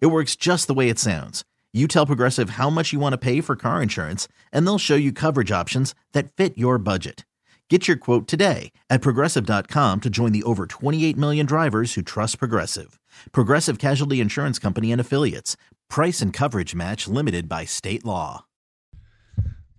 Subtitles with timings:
[0.00, 1.44] It works just the way it sounds.
[1.72, 4.94] You tell Progressive how much you want to pay for car insurance, and they'll show
[4.94, 7.24] you coverage options that fit your budget.
[7.70, 12.38] Get your quote today at progressive.com to join the over 28 million drivers who trust
[12.38, 13.00] Progressive.
[13.32, 15.56] Progressive Casualty Insurance Company and Affiliates.
[15.88, 18.44] Price and coverage match limited by state law.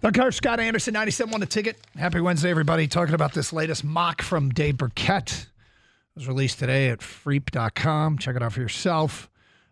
[0.01, 1.77] The car, Scott Anderson, 97 won the ticket.
[1.95, 2.87] Happy Wednesday, everybody.
[2.87, 5.31] Talking about this latest mock from Dave Birkett.
[5.31, 8.17] It was released today at freep.com.
[8.17, 9.29] Check it out for yourself.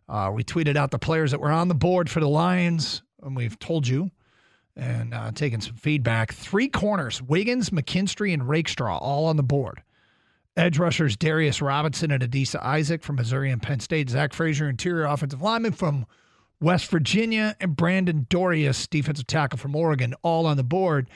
[0.09, 3.35] Uh, we tweeted out the players that were on the board for the Lions, and
[3.35, 4.12] we've told you
[4.76, 6.34] and uh, taken some feedback.
[6.34, 9.84] Three corners Wiggins, McKinstry, and Rakestraw all on the board.
[10.55, 14.10] Edge rushers Darius Robinson and Adisa Isaac from Missouri and Penn State.
[14.10, 16.05] Zach Frazier, interior offensive lineman from
[16.60, 21.10] West Virginia, and Brandon Dorlus, defensive tackle from Oregon, all on the board.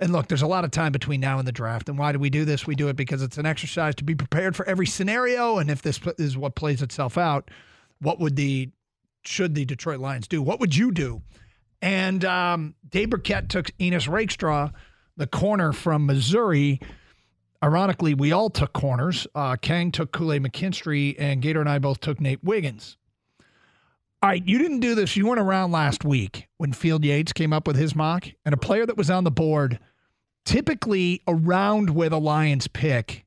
[0.00, 1.88] And look, there's a lot of time between now and the draft.
[1.88, 2.66] And why do we do this?
[2.66, 5.58] We do it because it's an exercise to be prepared for every scenario.
[5.58, 7.50] And if this is what plays itself out,
[8.00, 8.70] what would the
[9.24, 10.40] should the Detroit Lions do?
[10.40, 11.22] What would you do?
[11.82, 14.70] And um, Dave Birkett took Ennis Rakestraw,
[15.16, 16.80] the corner from Missouri.
[17.62, 19.26] Ironically, we all took corners.
[19.34, 22.96] Uh, Kang took Kool-Aid McKinstry, and Gator and I both took Nate Wiggins.
[24.20, 25.16] All right, you didn't do this.
[25.16, 28.58] You weren't around last week when Field Yates came up with his mock, and a
[28.58, 29.78] player that was on the board,
[30.44, 33.26] typically around where the Lions pick,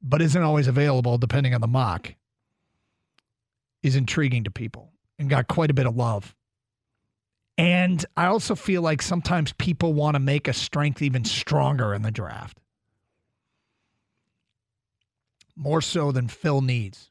[0.00, 2.14] but isn't always available depending on the mock,
[3.82, 6.34] is intriguing to people and got quite a bit of love.
[7.58, 12.02] And I also feel like sometimes people want to make a strength even stronger in
[12.02, 12.58] the draft.
[15.54, 17.10] More so than fill needs.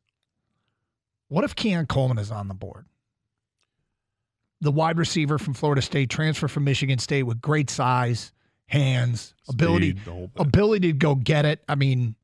[1.28, 2.86] What if Keon Coleman is on the board?
[4.62, 8.32] The wide receiver from Florida State, transfer from Michigan State with great size,
[8.66, 10.46] hands, Speed, ability, the whole bit.
[10.48, 11.64] ability to go get it.
[11.70, 12.16] I mean,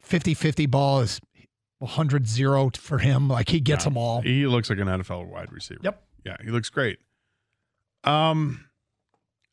[0.00, 1.20] 50 50 ball is
[1.82, 3.28] 100 0 for him.
[3.28, 3.90] Like he gets Yeah.
[3.90, 4.22] them all.
[4.22, 5.80] He looks like an NFL wide receiver.
[5.82, 6.02] Yep.
[6.24, 6.98] Yeah, he looks great.
[8.04, 8.66] Um,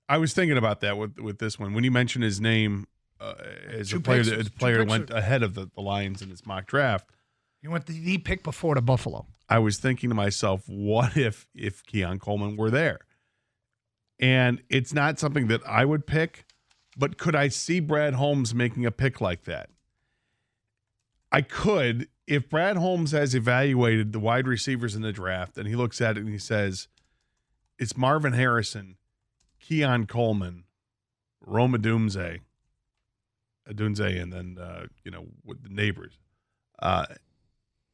[0.08, 2.88] I was thinking about that with with this one when you mentioned his name
[3.20, 3.34] uh,
[3.70, 5.70] as Two a player picks- that, as a two player went are- ahead of the,
[5.76, 7.10] the Lions in his mock draft.
[7.62, 9.26] You went the, the pick before to Buffalo.
[9.50, 13.00] I was thinking to myself, what if if Keon Coleman were there?
[14.20, 16.46] And it's not something that I would pick,
[16.98, 19.70] but could I see Brad Holmes making a pick like that?
[21.32, 25.76] I could if Brad Holmes has evaluated the wide receivers in the draft and he
[25.76, 26.88] looks at it and he says,
[27.80, 28.98] it's Marvin Harrison,
[29.60, 30.66] Keon Coleman,
[31.42, 32.42] Roma Doomsday,
[33.68, 36.18] Dunze, and then uh, you know with the Nabers,
[36.80, 37.06] uh,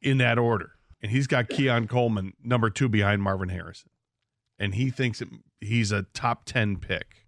[0.01, 0.71] in that order.
[1.01, 3.91] And he's got Keon Coleman number two behind Marvin Harrison,
[4.59, 5.29] and he thinks it,
[5.61, 7.24] he's a top ten pick.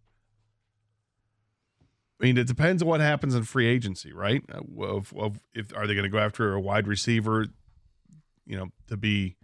[2.19, 4.43] I mean, it depends on what happens in free agency, right?
[4.51, 7.47] Uh, Of, of if are they going to go after a wide receiver,
[8.45, 9.35] you know, to be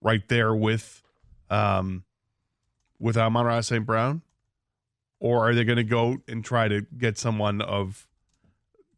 [0.00, 1.02] right there with,
[1.50, 2.04] um,
[2.98, 3.84] with Amon-Ra St.
[3.84, 4.22] Brown,
[5.18, 8.06] or are they going to go and try to get someone of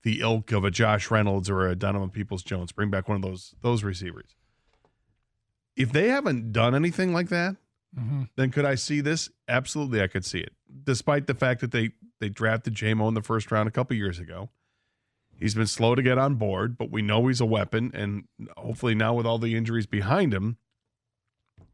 [0.02, 3.22] the ilk of a Josh Reynolds or a Donovan Peoples Jones, bring back one of
[3.22, 4.36] those those receivers?
[5.76, 7.56] If they haven't done anything like that,
[8.36, 9.30] then could I see this?
[9.48, 10.52] Absolutely, I could see it.
[10.84, 14.18] Despite the fact that they they drafted Jamo in the first round a couple years
[14.18, 14.50] ago,
[15.36, 18.24] he's been slow to get on board, but we know he's a weapon, and
[18.56, 20.58] hopefully now with all the injuries behind him,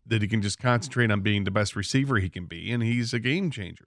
[0.07, 3.15] that he can just concentrate on being the best receiver he can be, and he's
[3.15, 3.87] a game changer.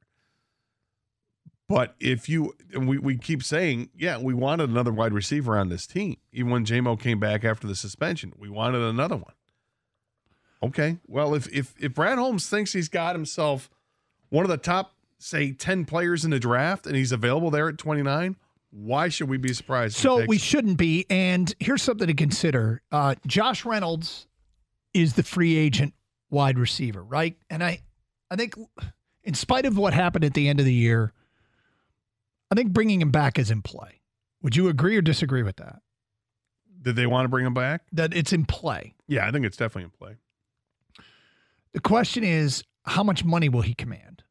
[1.69, 5.69] But if you and we, we keep saying, yeah, we wanted another wide receiver on
[5.69, 6.17] this team.
[6.31, 9.33] Even when Jamo came back after the suspension, we wanted another one.
[10.61, 10.99] Okay.
[11.07, 13.69] Well, if if if Brad Holmes thinks he's got himself
[14.29, 17.77] one of the top, say, ten players in the draft, and he's available there at
[17.77, 18.35] twenty nine,
[18.71, 19.95] why should we be surprised?
[19.95, 21.05] So we shouldn't be.
[21.09, 24.27] And here's something to consider: uh, Josh Reynolds
[24.93, 25.93] is the free agent
[26.29, 27.37] wide receiver, right?
[27.49, 27.81] And I,
[28.29, 28.55] I think,
[29.23, 31.13] in spite of what happened at the end of the year,
[32.51, 34.01] I think bringing him back is in play.
[34.41, 35.81] Would you agree or disagree with that?
[36.81, 37.83] Did they want to bring him back?
[37.91, 38.95] That it's in play.
[39.07, 40.15] Yeah, I think it's definitely in play.
[41.71, 44.22] The question is, how much money will he command?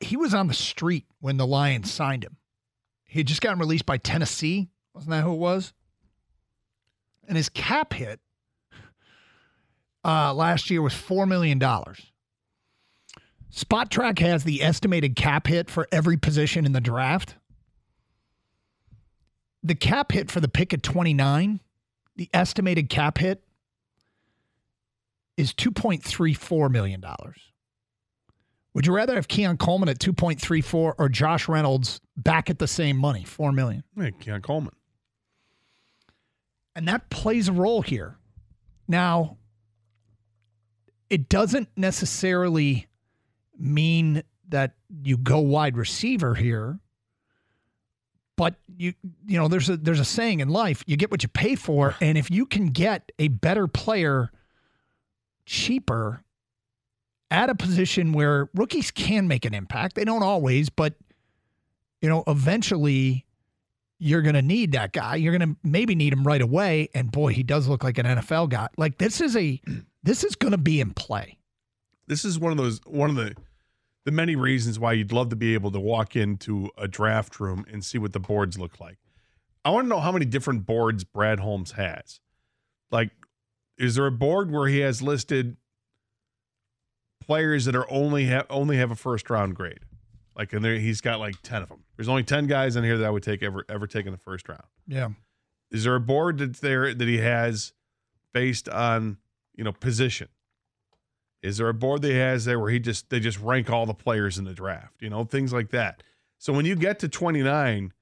[0.00, 2.36] He was on the street when the Lions signed him.
[3.04, 4.70] He had just gotten released by Tennessee.
[4.94, 5.72] Wasn't that who it was?
[7.28, 8.20] And his cap hit
[10.04, 11.60] uh, last year was $4 million.
[13.52, 17.36] Spotrac has the estimated cap hit for every position in the draft.
[19.62, 21.60] The cap hit for the pick at 29,
[22.16, 23.42] the estimated cap hit
[25.36, 27.04] is $2.34 million.
[28.74, 32.96] Would you rather have Keon Coleman at 2.34 or Josh Reynolds back at the same
[32.96, 33.84] money, 4 million?
[33.96, 34.72] Hey, Keon Coleman.
[36.74, 38.16] And that plays a role here.
[38.88, 39.36] Now,
[41.10, 42.86] it doesn't necessarily
[43.58, 46.78] mean that you go wide receiver here,
[48.36, 48.94] but you
[49.26, 51.94] you know there's a there's a saying in life, you get what you pay for,
[52.00, 54.30] and if you can get a better player
[55.44, 56.24] cheaper
[57.32, 60.94] at a position where rookies can make an impact, they don't always, but
[62.02, 63.24] you know, eventually
[63.98, 65.16] you're going to need that guy.
[65.16, 66.90] You're going to maybe need him right away.
[66.94, 68.68] And boy, he does look like an NFL guy.
[68.76, 69.60] Like this is a,
[70.02, 71.38] this is going to be in play.
[72.06, 73.34] This is one of those one of the
[74.04, 77.64] the many reasons why you'd love to be able to walk into a draft room
[77.72, 78.98] and see what the boards look like.
[79.64, 82.20] I want to know how many different boards Brad Holmes has.
[82.90, 83.10] Like,
[83.78, 85.56] is there a board where he has listed
[87.32, 89.80] players that are only have only have a first round grade?
[90.36, 91.84] Like, and there he's got like ten of them.
[91.96, 94.18] There's only ten guys in here that I would take ever ever take in the
[94.18, 94.64] first round.
[94.86, 95.08] Yeah.
[95.70, 97.72] Is there a board that's there that he has
[98.34, 99.16] based on
[99.54, 100.28] you know position?
[101.42, 103.86] Is there a board that he has there where he just they just rank all
[103.86, 105.00] the players in the draft?
[105.00, 106.02] You know things like that.
[106.38, 107.92] So when you get to 29,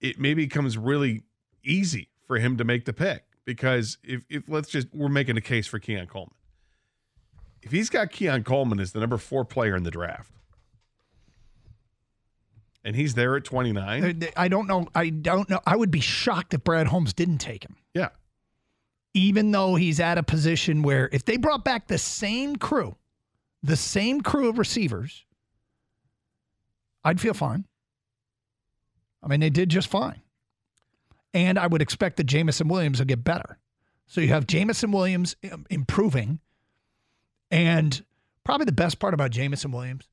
[0.00, 1.22] it maybe becomes really
[1.64, 5.40] easy for him to make the pick because if if let's just we're making a
[5.40, 6.36] case for Keon Coleman.
[7.62, 10.32] If he's got Keon Coleman as the number four player in the draft,
[12.84, 14.24] and he's there at 29.
[14.36, 14.88] I don't know.
[14.94, 15.60] I don't know.
[15.64, 17.76] I would be shocked if Brad Holmes didn't take him.
[17.94, 18.08] Yeah.
[19.14, 22.96] Even though he's at a position where if they brought back the same crew,
[23.62, 25.24] the same crew of receivers,
[27.04, 27.66] I'd feel fine.
[29.22, 30.22] I mean, they did just fine.
[31.32, 33.58] And I would expect that Jameson Williams will get better.
[34.08, 35.36] So you have Jameson Williams
[35.70, 36.40] improving.
[37.52, 38.02] And
[38.44, 40.08] probably the best part about Jameson Williams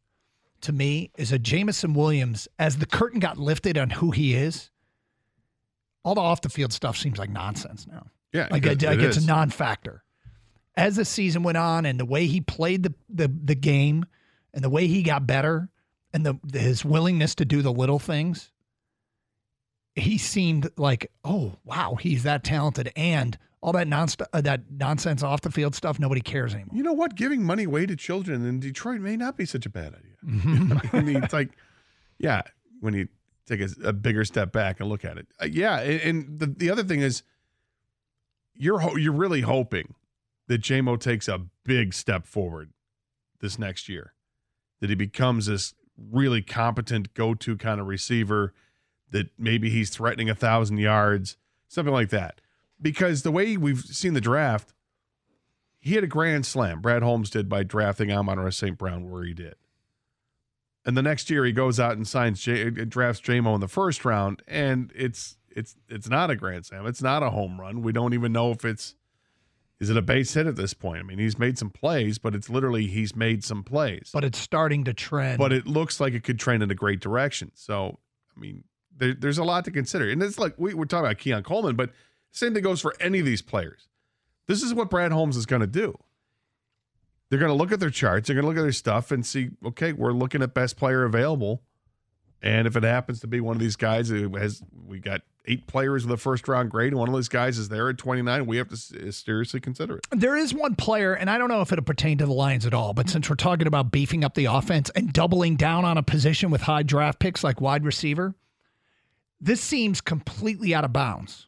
[0.62, 4.70] to me is that Jameson Williams, as the curtain got lifted on who he is,
[6.04, 8.08] all the off the field stuff seems like nonsense now.
[8.34, 9.24] Yeah, like, it, like it it's is.
[9.24, 10.04] a non-factor.
[10.76, 14.06] As the season went on, and the way he played the the, the game,
[14.54, 15.70] and the way he got better,
[16.14, 18.52] and the, the his willingness to do the little things,
[19.96, 25.24] he seemed like, oh wow, he's that talented, and all that non uh, that nonsense
[25.24, 26.76] off the field stuff, nobody cares anymore.
[26.76, 27.16] You know what?
[27.16, 30.90] Giving money away to children in Detroit may not be such a bad idea.
[30.94, 31.52] I mean, it's like,
[32.18, 32.42] yeah,
[32.80, 33.08] when you
[33.46, 35.80] take a, a bigger step back and look at it, uh, yeah.
[35.80, 37.24] And, and the the other thing is,
[38.56, 39.96] you're ho- you're really hoping
[40.48, 42.72] that Jamo takes a big step forward
[43.42, 44.14] this next year,
[44.80, 45.74] that he becomes this
[46.12, 48.54] really competent go-to kind of receiver,
[49.12, 52.42] that maybe he's threatening a thousand yards, something like that.
[52.82, 54.74] Because the way we've seen the draft,
[55.80, 56.82] he had a grand slam.
[56.82, 58.78] Brad Holmes did by drafting Amon St.
[58.78, 59.56] Brown where he did.
[60.86, 63.68] And the next year he goes out and signs J, uh, drafts Jamo in the
[63.68, 66.88] first round, and it's it's it's not a grand slam.
[66.88, 67.82] It's not a home run.
[67.82, 68.96] We don't even know if it's
[69.80, 71.00] is it a base hit at this point.
[71.00, 74.10] I mean, he's made some plays, but it's literally he's made some plays.
[74.14, 75.38] But it's starting to trend.
[75.38, 77.52] But it looks like it could trend in a great direction.
[77.56, 78.00] So,
[78.36, 80.10] I mean, there, there's a lot to consider.
[80.10, 81.92] And it's like we, we're talking about Keon Coleman, but
[82.32, 83.88] same thing goes for any of these players.
[84.48, 85.98] This is what Brad Holmes is going to do.
[87.30, 89.26] They're going to look at their charts, they're going to look at their stuff and
[89.26, 91.62] see, okay, we're looking at best player available.
[92.42, 95.68] And if it happens to be one of these guys who has, we got eight
[95.68, 98.46] players with a first round grade, and one of those guys is there at 29,
[98.46, 100.08] we have to seriously consider it.
[100.12, 102.74] There is one player, and I don't know if it'll pertain to the Lions at
[102.74, 106.04] all, but since we're talking about beefing up the offense and doubling down on a
[106.04, 108.36] position with high draft picks like wide receiver,
[109.42, 111.48] this seems completely out of bounds.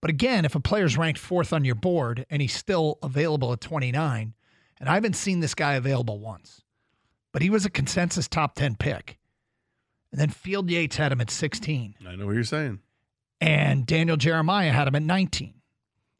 [0.00, 3.60] But again, if a player's ranked fourth on your board and he's still available at
[3.60, 4.34] 29,
[4.78, 6.62] and I haven't seen this guy available once,
[7.32, 9.18] but he was a consensus top 10 pick.
[10.10, 11.94] And then Field Yates had him at 16.
[12.06, 12.80] I know what you're saying.
[13.40, 15.54] And Daniel Jeremiah had him at 19.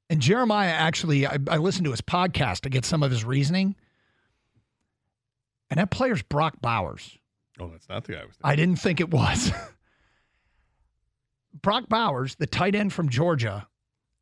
[0.09, 3.75] And Jeremiah actually, I, I listened to his podcast to get some of his reasoning.
[5.71, 7.19] And that player's Brock Bowers.
[7.59, 8.51] Oh, that's not the guy I was thinking.
[8.51, 9.53] I didn't think it was.
[11.63, 13.67] Brock Bowers, the tight end from Georgia,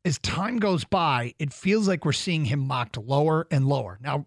[0.09, 3.99] as time goes by, it feels like we're seeing him mocked lower and lower.
[4.01, 4.25] Now,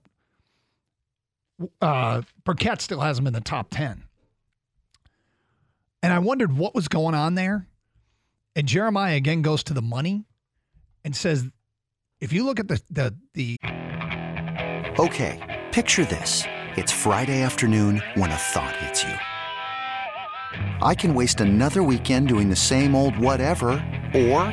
[1.81, 4.05] uh, Birkett still has him in the top 10.
[6.05, 7.67] And I wondered what was going on there.
[8.55, 10.25] And Jeremiah again goes to the money
[11.05, 11.49] and says
[12.21, 13.57] if you look at the the the
[14.99, 16.45] Okay, picture this.
[16.77, 19.15] It's Friday afternoon when a thought hits you.
[20.87, 23.71] I can waste another weekend doing the same old whatever,
[24.15, 24.53] or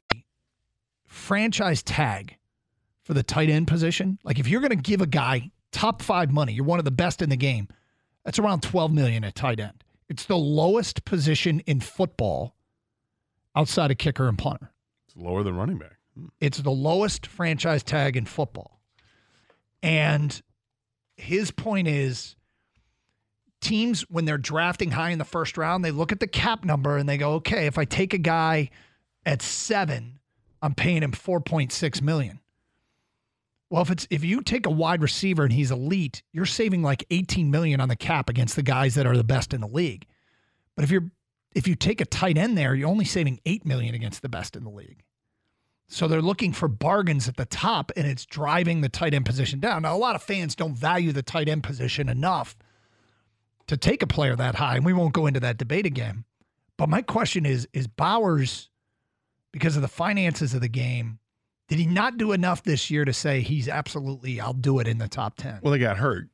[1.11, 2.37] Franchise tag
[3.03, 6.31] for the tight end position, like if you're going to give a guy top five
[6.31, 7.67] money, you're one of the best in the game.
[8.23, 9.83] That's around 12 million at tight end.
[10.09, 12.55] It's the lowest position in football
[13.55, 14.71] outside of kicker and punter.
[15.07, 15.97] It's lower than running back.
[16.15, 16.27] Hmm.
[16.39, 18.79] It's the lowest franchise tag in football.
[19.83, 20.41] And
[21.17, 22.35] his point is
[23.59, 26.95] teams, when they're drafting high in the first round, they look at the cap number
[26.95, 28.69] and they go, okay, if I take a guy
[29.25, 30.19] at seven,
[30.61, 32.39] I'm paying him 4.6 million.
[33.69, 37.05] Well, if it's if you take a wide receiver and he's elite, you're saving like
[37.09, 40.05] 18 million on the cap against the guys that are the best in the league.
[40.75, 41.09] But if you're
[41.55, 44.55] if you take a tight end there, you're only saving 8 million against the best
[44.55, 45.03] in the league.
[45.87, 49.59] So they're looking for bargains at the top and it's driving the tight end position
[49.59, 49.81] down.
[49.81, 52.57] Now, a lot of fans don't value the tight end position enough
[53.67, 56.25] to take a player that high, and we won't go into that debate again.
[56.77, 58.70] But my question is is Bowers,
[59.51, 61.19] because of the finances of the game,
[61.67, 64.97] did he not do enough this year to say he's absolutely, I'll do it in
[64.97, 65.59] the top 10?
[65.61, 66.29] Well, they got hurt,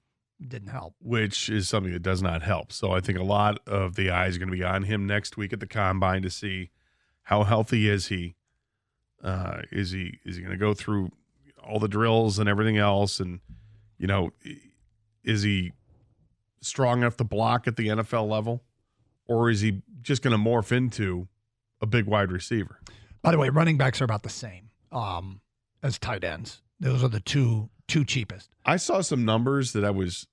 [0.46, 0.96] Didn't help.
[1.00, 2.72] which is something that does not help.
[2.72, 5.38] So I think a lot of the eyes are going to be on him next
[5.38, 6.72] week at the combine to see
[7.24, 8.36] how healthy is he.
[9.24, 11.10] Uh, is he is he going to go through
[11.64, 13.20] all the drills and everything else?
[13.20, 13.40] And
[13.98, 14.32] you know,
[15.24, 15.74] is he
[16.62, 18.64] strong enough to block at the NFL level,
[19.26, 21.28] or is he just going to morph into
[21.82, 22.80] a big wide receiver?
[23.28, 25.42] By the way, running backs are about the same um,
[25.84, 26.62] as tight ends.
[26.80, 28.50] Those are the two two cheapest.
[28.66, 30.28] I saw some numbers that I was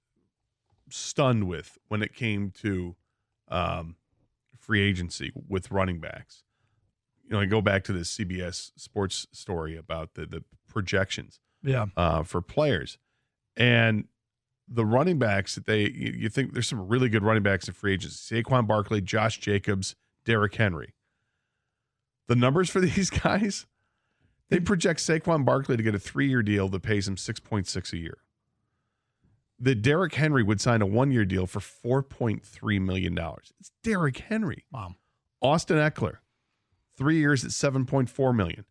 [0.90, 2.94] stunned with when it came to
[3.48, 3.96] um,
[4.56, 6.44] free agency with running backs.
[7.24, 11.86] You know, I go back to this CBS Sports story about the the projections Yeah.
[11.96, 12.98] uh, for players,
[13.56, 14.04] and
[14.68, 17.74] the running backs that they you, you think there's some really good running backs in
[17.74, 20.93] free agency: Saquon Barkley, Josh Jacobs, Derrick Henry.
[22.28, 23.66] The numbers for these guys,
[24.50, 27.92] they project Saquon Barkley to get a three-year deal that pays him six point six
[27.92, 28.18] a year.
[29.60, 33.52] That Derrick Henry would sign a one-year deal for four point three million dollars.
[33.60, 34.64] It's Derrick Henry.
[34.72, 34.94] Wow.
[35.40, 36.18] Austin Ekeler,
[36.96, 38.64] three years at seven point four million.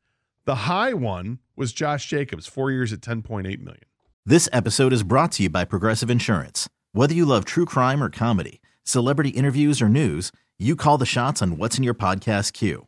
[0.46, 3.84] The high one was Josh Jacobs, four years at ten point eight million.
[4.26, 6.70] This episode is brought to you by Progressive Insurance.
[6.92, 11.42] Whether you love true crime or comedy, celebrity interviews, or news, you call the shots
[11.42, 12.88] on what's in your podcast queue.